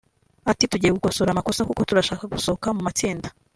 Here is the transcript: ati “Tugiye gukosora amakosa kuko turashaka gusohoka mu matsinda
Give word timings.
ati 0.51 0.63
“Tugiye 0.71 0.91
gukosora 0.97 1.29
amakosa 1.31 1.65
kuko 1.69 1.81
turashaka 1.89 2.23
gusohoka 2.33 2.67
mu 2.75 2.81
matsinda 2.87 3.27